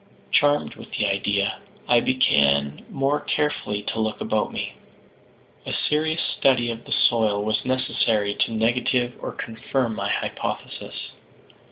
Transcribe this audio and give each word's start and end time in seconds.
Charmed 0.31 0.73
with 0.77 0.89
the 0.93 1.05
idea, 1.05 1.59
I 1.87 1.99
began 1.99 2.83
more 2.89 3.19
carefully 3.19 3.83
to 3.83 3.99
look 3.99 4.19
about 4.19 4.51
me. 4.51 4.73
A 5.67 5.73
serious 5.73 6.23
study 6.39 6.71
of 6.71 6.85
the 6.85 6.91
soil 6.91 7.45
was 7.45 7.63
necessary 7.65 8.33
to 8.33 8.51
negative 8.51 9.13
or 9.19 9.31
confirm 9.33 9.93
my 9.95 10.09
hypothesis. 10.09 11.11